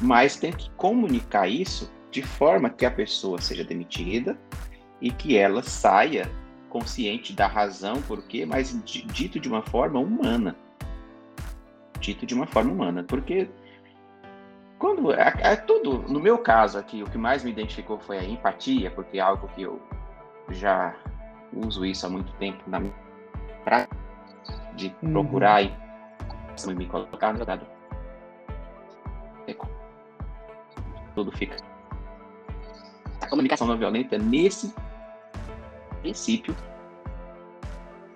mas 0.00 0.36
tem 0.36 0.52
que 0.52 0.70
comunicar 0.70 1.48
isso 1.48 1.90
de 2.10 2.22
forma 2.22 2.68
que 2.68 2.84
a 2.84 2.90
pessoa 2.90 3.40
seja 3.40 3.64
demitida 3.64 4.38
e 5.00 5.10
que 5.10 5.36
ela 5.36 5.62
saia 5.62 6.30
consciente 6.68 7.32
da 7.32 7.46
razão 7.46 8.00
por 8.02 8.22
quê, 8.22 8.46
mas 8.46 8.78
dito 8.84 9.38
de 9.38 9.48
uma 9.48 9.62
forma 9.62 10.00
humana. 10.00 10.56
Dito 12.00 12.26
de 12.26 12.34
uma 12.34 12.46
forma 12.46 12.72
humana, 12.72 13.04
porque 13.04 13.48
quando 14.78 15.12
é, 15.12 15.32
é 15.40 15.56
tudo, 15.56 15.98
no 16.08 16.18
meu 16.18 16.38
caso 16.38 16.78
aqui, 16.78 17.02
o 17.02 17.06
que 17.06 17.18
mais 17.18 17.44
me 17.44 17.50
identificou 17.50 18.00
foi 18.00 18.18
a 18.18 18.24
empatia, 18.24 18.90
porque 18.90 19.18
é 19.18 19.20
algo 19.20 19.46
que 19.48 19.62
eu 19.62 19.80
já 20.50 20.96
uso 21.52 21.84
isso 21.84 22.04
há 22.06 22.08
muito 22.08 22.32
tempo 22.34 22.62
na 22.66 22.82
prática 23.64 24.01
de 24.74 24.94
uhum. 25.02 25.12
procurar 25.12 25.62
e 25.62 25.72
me 26.74 26.86
colocar 26.86 27.32
no 27.32 27.40
lugar 27.40 27.58
do 27.58 27.66
tudo 31.14 31.30
fica 31.32 31.56
a 33.20 33.26
comunicação 33.26 33.66
não 33.66 33.76
violenta 33.76 34.18
nesse 34.18 34.74
princípio 36.00 36.54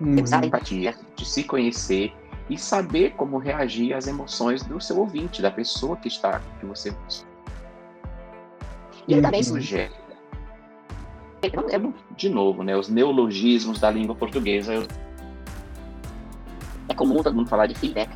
uhum. 0.00 0.16
a 0.32 0.46
empatia 0.46 0.94
de 1.14 1.24
se 1.24 1.44
conhecer 1.44 2.14
e 2.48 2.56
saber 2.56 3.12
como 3.12 3.38
reagir 3.38 3.92
às 3.92 4.06
emoções 4.06 4.62
do 4.62 4.80
seu 4.80 4.98
ouvinte 4.98 5.42
da 5.42 5.50
pessoa 5.50 5.96
que 5.96 6.08
está 6.08 6.40
que 6.60 6.66
você 6.66 6.94
e 9.08 9.12
ele 9.12 9.22
também 9.22 9.40
uhum. 9.40 9.46
sugere 9.46 9.94
é, 11.42 11.48
de 12.16 12.28
novo 12.28 12.62
né 12.62 12.76
os 12.76 12.88
neologismos 12.88 13.78
da 13.78 13.90
língua 13.90 14.14
portuguesa 14.14 14.72
eu 14.74 14.82
é 14.82 15.05
comum 16.96 17.22
todo 17.22 17.34
mundo 17.34 17.48
falar 17.48 17.66
de 17.66 17.74
feedback. 17.74 18.10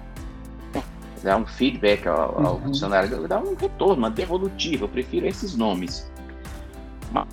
Né? 0.74 0.82
Dar 1.22 1.36
um 1.36 1.46
feedback 1.46 2.06
ao, 2.08 2.46
ao 2.46 2.54
uhum. 2.54 2.62
funcionário, 2.62 3.28
dar 3.28 3.42
um 3.42 3.54
retorno, 3.54 3.96
uma 3.96 4.10
devolutiva. 4.10 4.84
Eu 4.84 4.88
prefiro 4.88 5.26
esses 5.26 5.56
nomes. 5.56 6.10
Mas... 7.12 7.28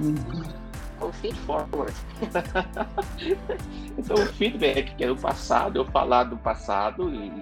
Uhum. 0.00 0.60
O 1.00 1.12
feed 1.12 1.38
forward. 1.40 1.94
então, 3.96 4.16
o 4.16 4.26
feedback, 4.34 4.94
que 4.96 5.04
é 5.04 5.06
do 5.06 5.16
passado, 5.16 5.78
eu 5.78 5.84
falar 5.86 6.24
do 6.24 6.36
passado 6.36 7.08
e. 7.08 7.32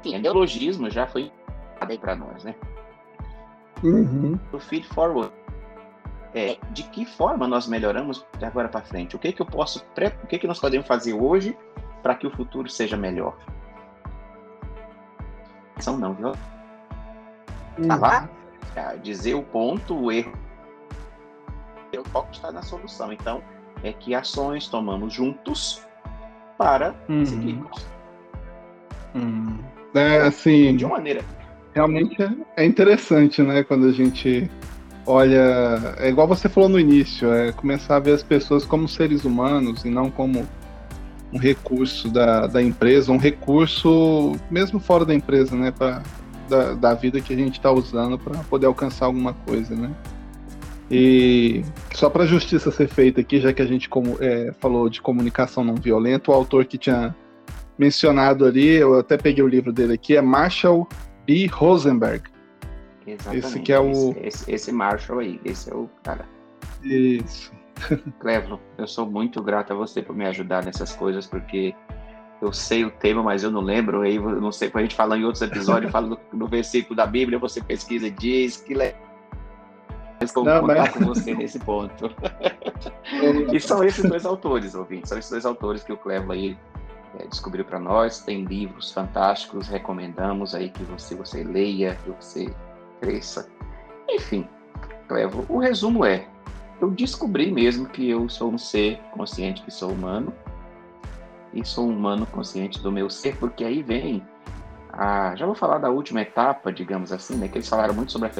Enfim, 0.00 0.16
o 0.16 0.20
neologismo 0.20 0.90
já 0.90 1.06
foi 1.06 1.32
aí 1.80 1.96
para 1.96 2.14
nós, 2.14 2.44
né? 2.44 2.54
Uhum. 3.82 4.38
O 4.52 4.58
feed 4.58 4.86
forward 4.88 5.32
é 6.34 6.58
de 6.70 6.82
que 6.84 7.04
forma 7.04 7.48
nós 7.48 7.66
melhoramos 7.66 8.24
de 8.38 8.44
agora 8.44 8.68
para 8.68 8.82
frente? 8.82 9.16
O 9.16 9.18
que 9.18 9.32
que 9.32 9.42
eu 9.42 9.46
posso, 9.46 9.84
o 10.22 10.26
que 10.26 10.38
que 10.38 10.46
nós 10.46 10.60
podemos 10.60 10.86
fazer 10.86 11.14
hoje 11.14 11.56
para 12.02 12.14
que 12.14 12.26
o 12.26 12.30
futuro 12.30 12.68
seja 12.68 12.96
melhor. 12.96 13.36
São 15.78 15.96
não 15.96 16.14
violenta. 16.14 16.38
Tá 17.86 17.96
lá? 17.96 18.28
Uhum. 18.76 19.00
Dizer 19.02 19.34
o 19.34 19.42
ponto, 19.42 19.94
o 19.94 20.12
erro. 20.12 20.32
O 21.96 22.04
foco 22.10 22.28
está 22.32 22.52
na 22.52 22.62
solução. 22.62 23.12
Então, 23.12 23.42
é 23.82 23.92
que 23.92 24.14
ações 24.14 24.68
tomamos 24.68 25.12
juntos 25.12 25.86
para 26.58 26.94
uhum. 27.08 27.24
seguirmos. 27.24 27.86
Uhum. 29.14 29.58
É, 29.94 30.20
assim. 30.20 30.76
De 30.76 30.84
uma 30.84 30.96
maneira. 30.96 31.24
Realmente 31.74 32.16
é 32.56 32.64
interessante, 32.64 33.42
né? 33.42 33.62
Quando 33.62 33.86
a 33.86 33.92
gente 33.92 34.50
olha. 35.06 35.94
É 35.98 36.08
igual 36.08 36.26
você 36.26 36.48
falou 36.48 36.68
no 36.68 36.78
início, 36.78 37.32
é 37.32 37.52
começar 37.52 37.96
a 37.96 38.00
ver 38.00 38.12
as 38.12 38.22
pessoas 38.22 38.64
como 38.64 38.88
seres 38.88 39.24
humanos 39.24 39.84
e 39.84 39.90
não 39.90 40.10
como 40.10 40.46
um 41.32 41.38
recurso 41.38 42.08
da, 42.08 42.46
da 42.46 42.62
empresa, 42.62 43.12
um 43.12 43.16
recurso 43.16 44.32
mesmo 44.50 44.80
fora 44.80 45.04
da 45.04 45.14
empresa, 45.14 45.54
né? 45.56 45.70
Pra, 45.70 46.02
da, 46.48 46.74
da 46.74 46.94
vida 46.94 47.20
que 47.20 47.32
a 47.32 47.36
gente 47.36 47.54
está 47.54 47.70
usando 47.70 48.18
para 48.18 48.36
poder 48.44 48.66
alcançar 48.66 49.06
alguma 49.06 49.32
coisa, 49.32 49.74
né? 49.74 49.90
E 50.90 51.62
só 51.94 52.10
para 52.10 52.26
justiça 52.26 52.72
ser 52.72 52.88
feita 52.88 53.20
aqui, 53.20 53.40
já 53.40 53.52
que 53.52 53.62
a 53.62 53.66
gente 53.66 53.88
como, 53.88 54.16
é, 54.20 54.52
falou 54.58 54.88
de 54.88 55.00
comunicação 55.00 55.62
não 55.62 55.76
violenta, 55.76 56.32
o 56.32 56.34
autor 56.34 56.64
que 56.64 56.76
tinha 56.76 57.14
mencionado 57.78 58.44
ali, 58.44 58.66
eu 58.66 58.98
até 58.98 59.16
peguei 59.16 59.42
o 59.42 59.48
livro 59.48 59.72
dele 59.72 59.94
aqui, 59.94 60.16
é 60.16 60.20
Marshall 60.20 60.88
B. 61.24 61.46
Rosenberg. 61.46 62.24
Exatamente. 63.06 63.46
Esse 63.46 63.60
que 63.60 63.72
é 63.72 63.78
o. 63.78 64.14
Esse, 64.20 64.50
esse 64.52 64.72
Marshall 64.72 65.20
aí, 65.20 65.40
esse 65.44 65.70
é 65.70 65.74
o 65.74 65.88
cara. 66.02 66.28
Isso. 66.82 67.52
Clevo, 68.18 68.60
eu 68.78 68.86
sou 68.86 69.06
muito 69.06 69.42
grato 69.42 69.72
a 69.72 69.76
você 69.76 70.02
por 70.02 70.14
me 70.14 70.26
ajudar 70.26 70.64
nessas 70.64 70.94
coisas, 70.94 71.26
porque 71.26 71.74
eu 72.40 72.52
sei 72.52 72.84
o 72.84 72.90
tema, 72.90 73.22
mas 73.22 73.42
eu 73.42 73.50
não 73.50 73.60
lembro. 73.60 74.02
Aí 74.02 74.16
eu 74.16 74.40
não 74.40 74.52
sei, 74.52 74.70
quando 74.70 74.80
a 74.80 74.86
gente 74.86 74.96
fala 74.96 75.16
em 75.16 75.24
outros 75.24 75.42
episódios, 75.42 75.92
fala 75.92 76.08
no, 76.08 76.20
no, 76.32 76.46
versículo 76.46 76.96
da 76.96 77.06
Bíblia, 77.06 77.38
você 77.38 77.62
pesquisa 77.62 78.06
e 78.06 78.10
diz 78.10 78.56
que 78.56 78.74
le... 78.74 78.94
mas 80.20 80.32
como 80.32 80.48
não, 80.48 80.60
contar 80.60 80.74
mas... 80.74 80.90
com 80.90 81.04
você 81.04 81.34
nesse 81.34 81.58
ponto. 81.58 82.10
e 83.52 83.60
são 83.60 83.84
esses 83.84 84.08
dois 84.08 84.24
autores, 84.24 84.74
ouvintes, 84.74 85.10
são 85.10 85.18
esses 85.18 85.30
dois 85.30 85.44
autores 85.44 85.82
que 85.82 85.92
o 85.92 85.96
Clevo 85.96 86.32
aí 86.32 86.56
é, 87.18 87.26
descobriu 87.26 87.64
para 87.64 87.78
nós. 87.78 88.20
Tem 88.20 88.44
livros 88.44 88.90
fantásticos, 88.92 89.68
recomendamos 89.68 90.54
aí 90.54 90.70
que 90.70 90.82
você, 90.84 91.14
você 91.14 91.44
leia, 91.44 91.98
que 92.04 92.10
você 92.10 92.54
cresça. 93.00 93.48
Enfim, 94.08 94.48
Clevo, 95.08 95.44
o 95.48 95.58
resumo 95.58 96.04
é: 96.04 96.26
eu 96.80 96.90
descobri 96.90 97.52
mesmo 97.52 97.86
que 97.86 98.08
eu 98.08 98.28
sou 98.28 98.52
um 98.52 98.58
ser 98.58 98.98
consciente 99.12 99.62
que 99.62 99.70
sou 99.70 99.90
humano 99.90 100.32
e 101.52 101.64
sou 101.64 101.86
um 101.86 101.96
humano 101.96 102.26
consciente 102.26 102.80
do 102.80 102.90
meu 102.90 103.10
ser, 103.10 103.36
porque 103.36 103.64
aí 103.64 103.82
vem 103.82 104.22
a, 104.92 105.34
já 105.36 105.46
vou 105.46 105.54
falar 105.54 105.78
da 105.78 105.90
última 105.90 106.22
etapa, 106.22 106.72
digamos 106.72 107.12
assim, 107.12 107.36
né, 107.36 107.48
que 107.48 107.58
eles 107.58 107.68
falaram 107.68 107.94
muito 107.94 108.12
sobre 108.12 108.28
a 108.28 108.32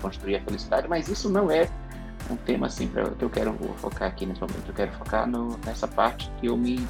construir 0.00 0.36
a 0.36 0.42
felicidade, 0.42 0.88
mas 0.88 1.08
isso 1.08 1.28
não 1.28 1.50
é 1.50 1.68
um 2.30 2.36
tema 2.36 2.66
assim 2.66 2.88
pra, 2.88 3.10
que 3.10 3.24
eu 3.24 3.30
quero 3.30 3.52
focar 3.76 4.08
aqui 4.08 4.26
nesse 4.26 4.40
momento. 4.40 4.68
Eu 4.68 4.74
quero 4.74 4.92
focar 4.92 5.26
no, 5.26 5.58
nessa 5.64 5.88
parte 5.88 6.30
que 6.38 6.46
eu 6.46 6.56
me 6.56 6.86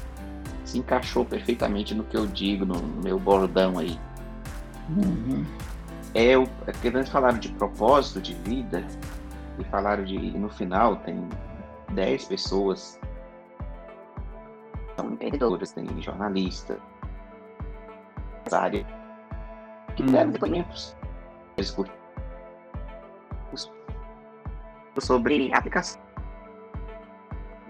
se 0.65 0.77
encaixou 0.77 1.25
perfeitamente 1.25 1.95
no 1.95 2.03
que 2.03 2.15
eu 2.15 2.27
digo, 2.27 2.65
no, 2.65 2.75
no 2.75 3.01
meu 3.01 3.19
bordão 3.19 3.79
aí. 3.79 3.99
Uhum. 4.89 5.45
É, 6.13 6.37
o, 6.37 6.43
é 6.67 6.71
porque 6.71 6.87
eles 6.87 7.09
falaram 7.09 7.39
de 7.39 7.49
propósito 7.49 8.21
de 8.21 8.33
vida 8.33 8.85
e 9.59 9.63
falaram 9.65 10.03
de 10.03 10.17
no 10.37 10.49
final 10.49 10.95
tem 10.97 11.27
10 11.91 12.25
pessoas. 12.25 12.99
São 14.95 15.11
empreendedoras, 15.11 15.71
tem 15.71 16.01
jornalista, 16.01 16.77
área 18.51 18.85
que 19.95 20.03
deram 20.03 20.31
depoimentos 20.31 20.95
sobre 24.99 25.51
aplicação. 25.53 26.01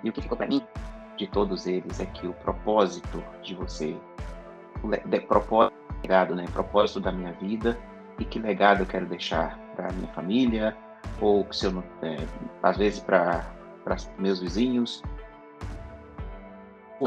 E 0.03 0.09
o 0.09 0.13
que 0.13 0.21
ficou 0.21 0.37
para 0.37 0.47
mim 0.47 0.65
de 1.17 1.27
todos 1.27 1.67
eles 1.67 1.99
é 1.99 2.05
que 2.05 2.27
o 2.27 2.33
propósito 2.33 3.21
de 3.43 3.53
você, 3.53 3.95
o 4.81 4.87
de, 4.87 5.19
propósito, 5.19 5.75
legado, 6.01 6.35
né, 6.35 6.45
propósito 6.53 6.99
da 6.99 7.11
minha 7.11 7.33
vida 7.33 7.77
e 8.17 8.25
que 8.25 8.39
legado 8.39 8.81
eu 8.81 8.85
quero 8.85 9.05
deixar 9.05 9.57
para 9.75 9.91
minha 9.91 10.11
família 10.13 10.75
ou 11.21 11.45
se 11.51 11.65
eu 11.65 11.71
não, 11.71 11.83
é, 12.01 12.17
às 12.63 12.77
vezes 12.77 12.99
para 12.99 13.45
meus 14.17 14.39
vizinhos 14.39 15.01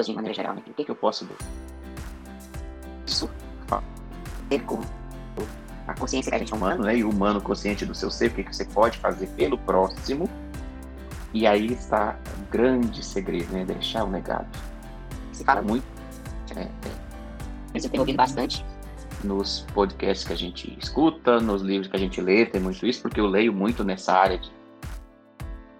de 0.04 0.14
maneira 0.14 0.34
geral, 0.34 0.54
né? 0.54 0.62
O 0.66 0.72
que, 0.72 0.84
que 0.84 0.90
eu 0.90 0.96
posso 0.96 1.26
ver? 1.26 1.36
Isso 3.06 3.28
ter 4.48 4.62
como 4.64 4.82
a 5.86 5.94
consciência 5.94 6.30
que 6.30 6.36
a 6.36 6.38
gente 6.38 6.52
é 6.52 6.56
humano, 6.56 6.84
né? 6.84 6.96
E 6.96 7.04
o 7.04 7.10
humano 7.10 7.40
consciente 7.40 7.84
do 7.84 7.94
seu 7.94 8.10
ser, 8.10 8.30
o 8.30 8.34
que, 8.34 8.44
que 8.44 8.54
você 8.54 8.64
pode 8.64 8.98
fazer 8.98 9.26
pelo 9.28 9.58
próximo. 9.58 10.28
E 11.34 11.46
aí 11.46 11.72
está 11.72 12.16
o 12.38 12.50
grande 12.50 13.04
segredo, 13.04 13.52
né? 13.52 13.64
Deixar 13.64 14.04
o 14.04 14.10
legado. 14.10 14.46
Se 15.32 15.44
fala 15.44 15.62
muito. 15.62 15.84
É, 16.56 16.62
é, 16.62 16.70
eu 17.74 17.82
tenho 17.82 18.00
ouvido 18.00 18.16
bastante 18.16 18.64
nos 19.24 19.66
podcasts 19.72 20.26
que 20.26 20.32
a 20.32 20.36
gente 20.36 20.76
escuta, 20.78 21.40
nos 21.40 21.62
livros 21.62 21.88
que 21.88 21.96
a 21.96 21.98
gente 21.98 22.20
lê, 22.20 22.46
tem 22.46 22.60
muito 22.60 22.86
isso, 22.86 23.02
porque 23.02 23.20
eu 23.20 23.26
leio 23.26 23.52
muito 23.52 23.84
nessa 23.84 24.12
área 24.12 24.38
de 24.38 24.50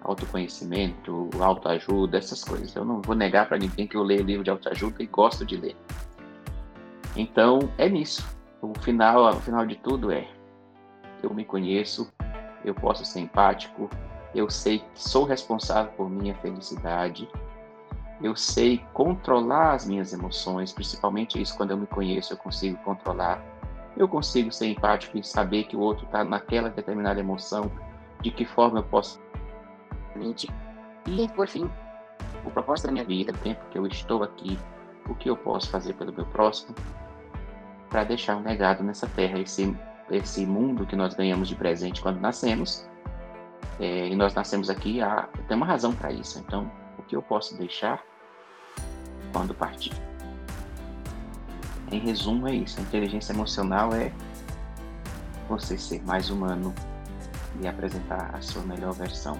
autoconhecimento, 0.01 1.29
autoajuda, 1.39 2.17
essas 2.17 2.43
coisas. 2.43 2.75
Eu 2.75 2.85
não 2.85 3.01
vou 3.01 3.15
negar 3.15 3.47
para 3.47 3.57
ninguém 3.57 3.87
que 3.87 3.95
eu 3.95 4.03
leio 4.03 4.23
livro 4.23 4.43
de 4.43 4.49
autoajuda 4.49 5.01
e 5.01 5.07
gosto 5.07 5.45
de 5.45 5.57
ler. 5.57 5.75
Então, 7.15 7.71
é 7.77 7.87
nisso. 7.87 8.25
O 8.61 8.73
final, 8.81 9.29
o 9.29 9.39
final 9.39 9.65
de 9.65 9.75
tudo 9.75 10.11
é: 10.11 10.27
eu 11.21 11.33
me 11.33 11.45
conheço, 11.45 12.11
eu 12.65 12.73
posso 12.73 13.05
ser 13.05 13.21
empático, 13.21 13.89
eu 14.33 14.49
sei 14.49 14.79
que 14.79 14.85
sou 14.95 15.25
responsável 15.25 15.91
por 15.93 16.09
minha 16.09 16.35
felicidade, 16.35 17.29
eu 18.21 18.35
sei 18.35 18.83
controlar 18.93 19.73
as 19.73 19.85
minhas 19.85 20.13
emoções, 20.13 20.71
principalmente 20.71 21.41
isso 21.41 21.55
quando 21.57 21.71
eu 21.71 21.77
me 21.77 21.87
conheço, 21.87 22.33
eu 22.33 22.37
consigo 22.37 22.77
controlar. 22.83 23.43
Eu 23.95 24.07
consigo 24.07 24.51
ser 24.51 24.67
empático 24.67 25.17
e 25.17 25.23
saber 25.23 25.65
que 25.65 25.75
o 25.75 25.79
outro 25.79 26.05
está 26.05 26.23
naquela 26.23 26.69
determinada 26.69 27.19
emoção, 27.19 27.71
de 28.21 28.31
que 28.31 28.45
forma 28.45 28.79
eu 28.79 28.83
posso 28.83 29.19
e, 31.07 31.27
por 31.29 31.47
fim, 31.47 31.69
o 32.45 32.51
propósito 32.51 32.87
da 32.87 32.93
minha 32.93 33.05
vida, 33.05 33.31
o 33.31 33.37
tempo 33.37 33.61
que 33.71 33.77
eu 33.77 33.85
estou 33.87 34.23
aqui, 34.23 34.59
o 35.09 35.15
que 35.15 35.29
eu 35.29 35.35
posso 35.35 35.69
fazer 35.69 35.93
pelo 35.93 36.13
meu 36.13 36.25
próximo, 36.25 36.75
para 37.89 38.03
deixar 38.03 38.37
um 38.37 38.43
legado 38.43 38.83
nessa 38.83 39.07
terra, 39.07 39.39
esse, 39.39 39.75
esse 40.09 40.45
mundo 40.45 40.85
que 40.85 40.95
nós 40.95 41.13
ganhamos 41.13 41.47
de 41.47 41.55
presente 41.55 42.01
quando 42.01 42.19
nascemos. 42.19 42.87
É, 43.79 44.07
e 44.07 44.15
nós 44.15 44.33
nascemos 44.33 44.69
aqui, 44.69 45.01
há, 45.01 45.27
tem 45.47 45.57
uma 45.57 45.65
razão 45.65 45.93
para 45.93 46.11
isso. 46.11 46.39
Então, 46.39 46.71
que 47.03 47.15
eu 47.15 47.21
posso 47.21 47.57
deixar 47.57 48.03
quando 49.31 49.53
partir? 49.53 49.93
Em 51.91 51.99
resumo, 51.99 52.47
é 52.47 52.55
isso. 52.55 52.79
A 52.79 52.83
inteligência 52.83 53.33
emocional 53.33 53.93
é 53.93 54.11
você 55.47 55.77
ser 55.77 56.01
mais 56.03 56.29
humano 56.29 56.73
e 57.61 57.67
apresentar 57.67 58.31
a 58.33 58.41
sua 58.41 58.63
melhor 58.63 58.93
versão 58.93 59.37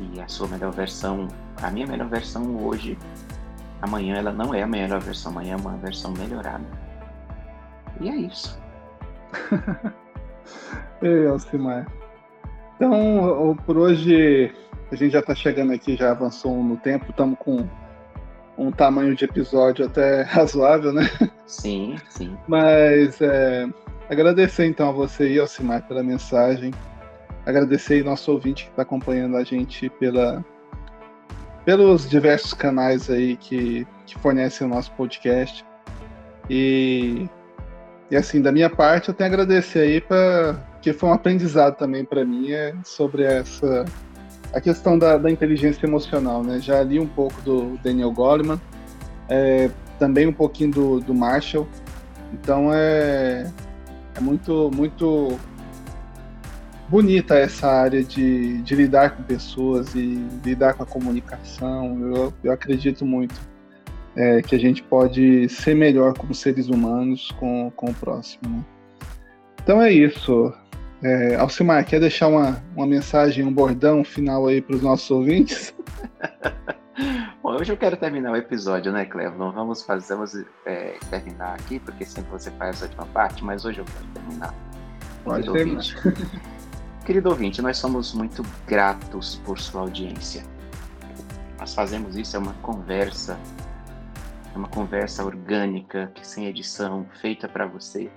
e 0.00 0.20
a 0.20 0.28
sua 0.28 0.48
melhor 0.48 0.72
versão, 0.72 1.28
a 1.62 1.70
minha 1.70 1.86
melhor 1.86 2.08
versão 2.08 2.56
hoje, 2.64 2.98
amanhã 3.82 4.16
ela 4.16 4.32
não 4.32 4.54
é 4.54 4.62
a 4.62 4.66
melhor 4.66 5.00
versão, 5.00 5.32
amanhã 5.32 5.54
é 5.54 5.56
uma 5.56 5.76
versão 5.76 6.12
melhorada. 6.12 6.64
E 8.00 8.08
é 8.08 8.16
isso. 8.16 8.58
Ei, 11.02 11.26
Alcimar. 11.26 11.86
Então, 12.76 13.56
por 13.66 13.76
hoje, 13.76 14.54
a 14.90 14.94
gente 14.94 15.12
já 15.12 15.20
está 15.20 15.34
chegando 15.34 15.72
aqui, 15.72 15.96
já 15.96 16.10
avançou 16.10 16.62
no 16.62 16.76
tempo, 16.76 17.10
estamos 17.10 17.38
com 17.38 17.68
um 18.58 18.70
tamanho 18.70 19.14
de 19.14 19.24
episódio 19.24 19.86
até 19.86 20.22
razoável, 20.28 20.92
né? 20.92 21.08
Sim, 21.46 21.96
sim. 22.08 22.36
Mas 22.46 23.20
é, 23.20 23.68
agradecer 24.08 24.66
então 24.66 24.88
a 24.88 24.92
você 24.92 25.24
aí, 25.24 25.38
Alcimar, 25.38 25.86
pela 25.86 26.02
mensagem 26.02 26.72
agradecer 27.44 28.04
nosso 28.04 28.32
ouvinte 28.32 28.64
que 28.64 28.70
está 28.70 28.82
acompanhando 28.82 29.36
a 29.36 29.44
gente 29.44 29.88
pela, 29.88 30.44
pelos 31.64 32.08
diversos 32.08 32.54
canais 32.54 33.10
aí 33.10 33.36
que, 33.36 33.86
que 34.06 34.18
fornecem 34.18 34.66
o 34.66 34.70
nosso 34.70 34.92
podcast. 34.92 35.64
E, 36.48 37.28
e 38.10 38.16
assim, 38.16 38.42
da 38.42 38.52
minha 38.52 38.68
parte, 38.68 39.08
eu 39.08 39.14
tenho 39.14 39.30
a 39.30 39.32
agradecer 39.32 39.80
aí 39.80 40.00
para 40.00 40.56
que 40.80 40.92
foi 40.92 41.10
um 41.10 41.12
aprendizado 41.12 41.76
também 41.76 42.04
para 42.04 42.24
mim 42.24 42.52
é 42.52 42.74
sobre 42.84 43.22
essa 43.22 43.84
a 44.52 44.60
questão 44.60 44.98
da, 44.98 45.16
da, 45.16 45.30
inteligência 45.30 45.86
emocional, 45.86 46.42
né? 46.42 46.58
Já 46.60 46.82
li 46.82 46.98
um 46.98 47.06
pouco 47.06 47.40
do 47.42 47.78
Daniel 47.82 48.10
Goleman, 48.10 48.60
é, 49.28 49.70
também 49.98 50.26
um 50.26 50.32
pouquinho 50.32 50.70
do, 50.70 51.00
do 51.00 51.14
Marshall. 51.14 51.68
Então 52.32 52.72
é, 52.72 53.50
é 54.14 54.20
muito 54.20 54.70
muito 54.74 55.38
bonita 56.88 57.36
essa 57.36 57.68
área 57.68 58.02
de, 58.02 58.60
de 58.62 58.74
lidar 58.74 59.16
com 59.16 59.22
pessoas 59.22 59.94
e 59.94 60.26
lidar 60.44 60.74
com 60.74 60.82
a 60.82 60.86
comunicação. 60.86 61.96
Eu, 62.00 62.34
eu 62.42 62.52
acredito 62.52 63.06
muito 63.06 63.40
é, 64.16 64.42
que 64.42 64.56
a 64.56 64.58
gente 64.58 64.82
pode 64.82 65.48
ser 65.48 65.74
melhor 65.76 66.14
como 66.14 66.34
seres 66.34 66.68
humanos 66.68 67.30
com, 67.38 67.70
com 67.76 67.90
o 67.90 67.94
próximo. 67.94 68.48
Né? 68.48 68.64
Então 69.62 69.80
é 69.80 69.92
isso. 69.92 70.52
É, 71.02 71.34
Alcimar, 71.36 71.84
quer 71.86 71.98
deixar 71.98 72.28
uma, 72.28 72.62
uma 72.76 72.86
mensagem, 72.86 73.44
um 73.44 73.52
bordão 73.52 74.04
final 74.04 74.46
aí 74.46 74.60
para 74.60 74.76
os 74.76 74.82
nossos 74.82 75.10
ouvintes? 75.10 75.74
Bom, 77.42 77.54
hoje 77.54 77.72
eu 77.72 77.76
quero 77.76 77.96
terminar 77.96 78.32
o 78.32 78.36
episódio, 78.36 78.92
né, 78.92 79.06
Clevo? 79.06 79.38
Não 79.38 79.50
vamos 79.50 79.82
fazer, 79.82 80.14
vamos 80.14 80.34
é, 80.66 80.98
terminar 81.08 81.54
aqui, 81.54 81.78
porque 81.78 82.04
sempre 82.04 82.30
você 82.30 82.50
faz 82.52 82.82
a 82.82 82.86
última 82.86 83.06
parte, 83.06 83.42
mas 83.42 83.64
hoje 83.64 83.78
eu 83.78 83.84
quero 83.86 84.06
terminar. 84.08 84.54
Pode 85.24 85.50
Querido 85.50 85.70
ouvinte, 85.70 85.96
Querido 87.06 87.28
ouvinte, 87.30 87.62
nós 87.62 87.78
somos 87.78 88.12
muito 88.12 88.42
gratos 88.66 89.36
por 89.44 89.58
sua 89.58 89.80
audiência. 89.82 90.42
Nós 91.58 91.74
fazemos 91.74 92.14
isso, 92.16 92.36
é 92.36 92.38
uma 92.38 92.54
conversa, 92.54 93.38
é 94.54 94.58
uma 94.58 94.68
conversa 94.68 95.24
orgânica, 95.24 96.12
sem 96.22 96.46
edição, 96.46 97.06
feita 97.22 97.48
para 97.48 97.66
você. 97.66 98.10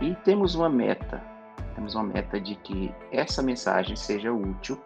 E 0.00 0.14
temos 0.24 0.54
uma 0.54 0.68
meta, 0.68 1.31
temos 1.72 1.94
uma 1.94 2.04
meta 2.04 2.40
de 2.40 2.54
que 2.56 2.94
essa 3.10 3.42
mensagem 3.42 3.96
seja 3.96 4.32
útil, 4.32 4.80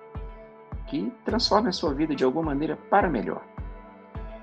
que 0.87 1.12
transforme 1.25 1.69
a 1.69 1.73
sua 1.73 1.93
vida 1.93 2.14
de 2.14 2.25
alguma 2.25 2.47
maneira 2.47 2.76
para 2.90 3.09
melhor. 3.09 3.43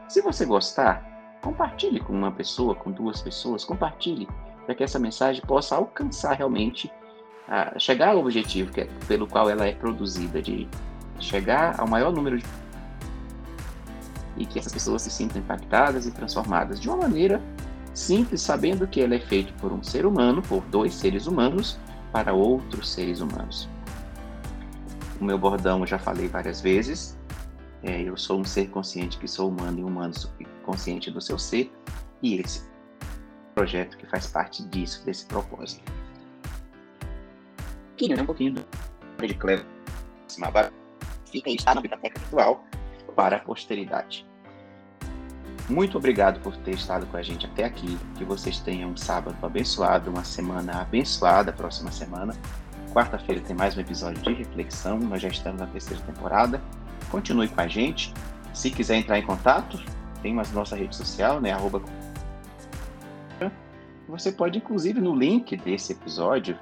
Se 0.07 0.21
você 0.21 0.45
gostar, 0.45 1.37
compartilhe 1.41 1.99
com 1.99 2.13
uma 2.13 2.31
pessoa, 2.31 2.75
com 2.75 2.91
duas 2.91 3.21
pessoas, 3.21 3.65
compartilhe 3.65 4.27
para 4.65 4.75
que 4.75 4.83
essa 4.83 4.99
mensagem 4.99 5.41
possa 5.41 5.75
alcançar 5.75 6.33
realmente, 6.33 6.91
a 7.47 7.77
chegar 7.77 8.09
ao 8.09 8.19
objetivo 8.19 8.71
que 8.71 8.81
é, 8.81 8.89
pelo 9.07 9.27
qual 9.27 9.49
ela 9.49 9.65
é 9.65 9.73
produzida, 9.73 10.41
de 10.41 10.67
chegar 11.19 11.79
ao 11.79 11.87
maior 11.87 12.11
número 12.11 12.37
de 12.37 12.45
e 14.35 14.45
que 14.45 14.57
essas 14.57 14.73
pessoas 14.73 15.03
se 15.03 15.11
sintam 15.11 15.39
impactadas 15.39 16.07
e 16.07 16.11
transformadas 16.11 16.79
de 16.79 16.89
uma 16.89 16.97
maneira 16.97 17.41
simples, 17.93 18.41
sabendo 18.41 18.87
que 18.87 19.01
ela 19.01 19.15
é 19.15 19.19
feita 19.19 19.53
por 19.59 19.71
um 19.71 19.83
ser 19.83 20.05
humano, 20.05 20.41
por 20.41 20.63
dois 20.65 20.95
seres 20.95 21.27
humanos, 21.27 21.77
para 22.13 22.31
outros 22.31 22.89
seres 22.89 23.19
humanos. 23.19 23.67
O 25.19 25.25
meu 25.25 25.37
bordão 25.37 25.79
eu 25.79 25.87
já 25.87 25.97
falei 25.97 26.27
várias 26.27 26.61
vezes. 26.61 27.17
É, 27.81 28.03
eu 28.03 28.15
sou 28.15 28.39
um 28.39 28.45
ser 28.45 28.69
consciente 28.69 29.17
que 29.17 29.27
sou 29.27 29.49
humano 29.49 29.79
e 29.79 29.83
humano 29.83 30.13
consciente 30.63 31.09
do 31.09 31.19
seu 31.19 31.39
ser. 31.39 31.73
E 32.21 32.35
esse 32.35 32.63
projeto 33.55 33.97
que 33.97 34.05
faz 34.05 34.27
parte 34.27 34.63
disso, 34.67 35.03
desse 35.05 35.25
propósito. 35.25 35.91
Queria 37.97 38.21
um 38.21 38.25
pouquinho 38.25 38.53
do 38.53 38.65
de 39.27 39.33
Cleber 39.33 39.65
fica 41.25 41.49
aí, 41.49 41.55
está 41.55 41.73
na 41.73 41.81
biblioteca 41.81 42.19
virtual 42.19 42.63
para 43.15 43.37
a 43.37 43.39
posteridade. 43.39 44.25
Muito 45.69 45.97
obrigado 45.97 46.41
por 46.41 46.55
ter 46.57 46.71
estado 46.71 47.05
com 47.05 47.15
a 47.15 47.23
gente 47.23 47.45
até 47.45 47.63
aqui. 47.63 47.97
Que 48.15 48.25
vocês 48.25 48.59
tenham 48.59 48.91
um 48.91 48.97
sábado 48.97 49.37
abençoado, 49.41 50.09
uma 50.09 50.23
semana 50.23 50.81
abençoada, 50.81 51.53
próxima 51.53 51.91
semana. 51.91 52.35
Quarta-feira 52.93 53.41
tem 53.41 53.55
mais 53.55 53.75
um 53.77 53.79
episódio 53.79 54.21
de 54.21 54.33
reflexão. 54.33 54.99
Nós 54.99 55.21
já 55.21 55.29
estamos 55.29 55.61
na 55.61 55.67
terceira 55.67 56.03
temporada. 56.03 56.61
Continue 57.09 57.47
com 57.47 57.61
a 57.61 57.67
gente. 57.67 58.13
Se 58.53 58.69
quiser 58.69 58.97
entrar 58.97 59.17
em 59.17 59.25
contato, 59.25 59.81
tem 60.21 60.37
a 60.37 60.43
nossa 60.53 60.75
rede 60.75 60.95
social, 60.95 61.39
né? 61.39 61.51
Arroba... 61.51 61.81
Você 64.07 64.31
pode, 64.33 64.57
inclusive, 64.57 64.99
no 64.99 65.15
link 65.15 65.55
desse 65.57 65.93
episódio, 65.93 66.59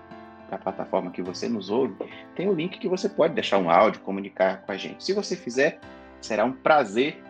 da 0.49 0.57
plataforma 0.57 1.09
que 1.11 1.21
você 1.21 1.49
nos 1.49 1.69
ouve, 1.69 1.95
tem 2.35 2.47
o 2.47 2.53
link 2.53 2.77
que 2.77 2.87
você 2.87 3.09
pode 3.09 3.33
deixar 3.33 3.57
um 3.57 3.69
áudio, 3.69 4.01
comunicar 4.01 4.61
com 4.61 4.71
a 4.71 4.77
gente. 4.77 5.03
Se 5.03 5.11
você 5.11 5.35
fizer, 5.35 5.79
será 6.21 6.45
um 6.45 6.51
prazer 6.51 7.21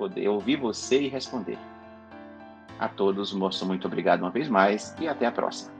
poder 0.00 0.28
ouvir 0.28 0.56
você 0.56 1.02
e 1.02 1.08
responder. 1.08 1.58
A 2.78 2.88
todos, 2.88 3.34
moço, 3.34 3.66
muito 3.66 3.86
obrigado 3.86 4.20
uma 4.20 4.30
vez 4.30 4.48
mais 4.48 4.96
e 4.98 5.06
até 5.06 5.26
a 5.26 5.32
próxima. 5.32 5.79